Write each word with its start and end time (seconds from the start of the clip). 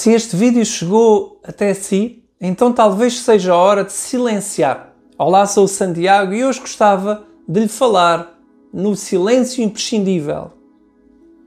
Se 0.00 0.12
este 0.12 0.34
vídeo 0.34 0.64
chegou 0.64 1.38
até 1.44 1.74
si, 1.74 2.24
então 2.40 2.72
talvez 2.72 3.20
seja 3.20 3.52
a 3.52 3.56
hora 3.58 3.84
de 3.84 3.92
silenciar. 3.92 4.96
Olá, 5.18 5.44
sou 5.44 5.64
o 5.64 5.68
Santiago 5.68 6.32
e 6.32 6.42
hoje 6.42 6.58
gostava 6.58 7.26
de 7.46 7.60
lhe 7.60 7.68
falar 7.68 8.40
no 8.72 8.96
silêncio 8.96 9.62
imprescindível. 9.62 10.52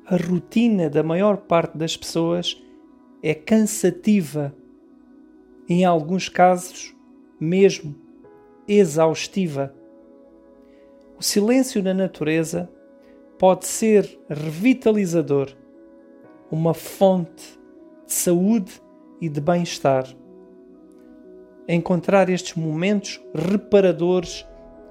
A 0.05 0.15
rotina 0.17 0.87
da 0.87 1.01
maior 1.01 1.37
parte 1.37 1.75
das 1.75 1.97
pessoas 1.97 2.61
é 3.23 3.33
cansativa, 3.33 4.53
em 5.67 5.83
alguns 5.83 6.29
casos, 6.29 6.93
mesmo 7.39 7.95
exaustiva. 8.67 9.73
O 11.17 11.23
silêncio 11.23 11.81
na 11.81 11.95
natureza 11.95 12.69
pode 13.39 13.65
ser 13.65 14.19
revitalizador, 14.29 15.49
uma 16.51 16.75
fonte 16.75 17.62
de 18.13 18.19
saúde 18.19 18.79
e 19.19 19.27
de 19.27 19.41
bem-estar. 19.41 20.05
Encontrar 21.67 22.29
estes 22.29 22.53
momentos 22.53 23.19
reparadores 23.33 24.45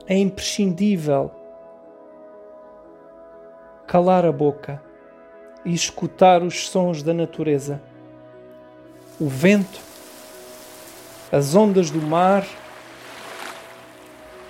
é 0.09 0.19
imprescindível. 0.19 1.31
Calar 3.87 4.27
a 4.27 4.33
boca 4.33 4.83
e 5.65 5.73
escutar 5.73 6.43
os 6.43 6.67
sons 6.69 7.01
da 7.05 7.15
natureza. 7.15 7.81
O 9.21 9.29
vento, 9.29 9.81
as 11.31 11.55
ondas 11.55 11.93
do 11.93 12.03
mar, 12.03 12.45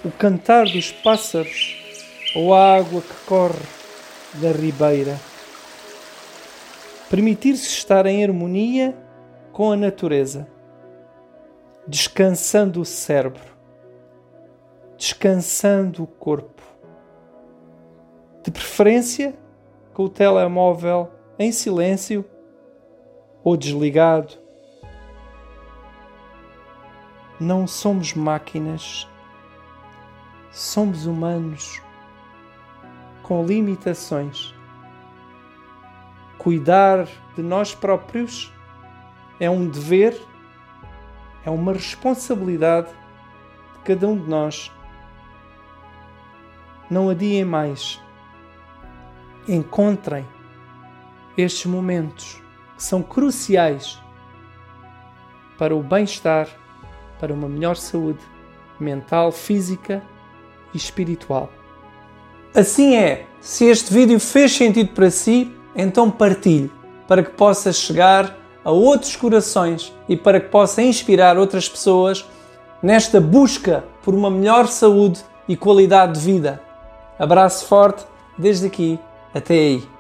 o 0.03 0.11
cantar 0.11 0.65
dos 0.65 0.91
pássaros 0.91 1.77
ou 2.35 2.55
a 2.55 2.77
água 2.77 3.03
que 3.03 3.27
corre 3.27 3.61
da 4.41 4.51
ribeira. 4.51 5.32
Permitir-se 7.13 7.67
estar 7.67 8.07
em 8.07 8.25
harmonia 8.25 8.97
com 9.53 9.71
a 9.71 9.77
natureza, 9.77 10.49
descansando 11.87 12.81
o 12.81 12.87
cérebro, 12.87 13.55
descansando 14.97 16.05
o 16.05 16.07
corpo. 16.07 16.63
De 18.43 18.51
preferência 18.51 19.35
com 19.93 20.05
o 20.05 20.09
telemóvel 20.09 21.11
em 21.39 21.53
silêncio 21.53 22.25
ou 23.45 23.59
desligado. 23.59 24.33
Não 27.39 27.67
somos 27.67 28.15
máquinas, 28.15 29.07
somos 30.51 31.05
humanos 31.05 31.83
com 33.23 33.45
limitações. 33.45 34.55
Cuidar 36.43 37.07
de 37.37 37.43
nós 37.43 37.73
próprios 37.73 38.53
é 39.39 39.49
um 39.49 39.69
dever, 39.69 40.21
é 41.45 41.51
uma 41.51 41.73
responsabilidade 41.73 42.89
de 42.89 43.79
cada 43.85 44.09
um 44.09 44.19
de 44.19 44.29
nós. 44.29 44.73
Não 46.91 47.09
adiem 47.09 47.45
mais. 47.45 48.01
Encontrem 49.47 50.27
estes 51.39 51.67
momentos 51.67 52.43
que 52.77 52.83
são 52.83 53.05
cruciais 53.05 54.03
para 55.57 55.77
o 55.77 55.81
bem-estar, 55.81 56.49
para 57.21 57.33
uma 57.33 57.49
melhor 57.49 57.77
saúde 57.77 58.19
mental, 58.81 59.31
física 59.31 60.03
e 60.75 60.77
espiritual. 60.77 61.53
Assim 62.53 62.97
é, 62.97 63.27
se 63.41 63.67
este 63.67 63.95
vídeo 63.95 64.19
fez 64.19 64.51
sentido 64.51 64.93
para 64.93 65.09
si, 65.09 65.62
então 65.75 66.11
partilhe 66.11 66.71
para 67.07 67.23
que 67.23 67.31
possa 67.31 67.73
chegar 67.73 68.37
a 68.65 68.71
outros 68.71 69.17
corações 69.17 69.93
e 70.09 70.17
para 70.17 70.41
que 70.41 70.49
possa 70.49 70.83
inspirar 70.83 71.37
outras 71.37 71.69
pessoas 71.69 72.25
nesta 72.83 73.21
busca 73.21 73.85
por 74.03 74.15
uma 74.15 74.31
melhor 74.31 74.67
saúde 74.67 75.25
e 75.49 75.57
qualidade 75.57 76.19
de 76.19 76.21
vida. 76.21 76.63
Abraço 77.19 77.67
forte 77.67 78.05
desde 78.39 78.67
aqui 78.67 78.99
até 79.35 79.55
aí. 79.55 79.92